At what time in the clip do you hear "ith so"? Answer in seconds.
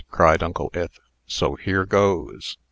0.73-1.53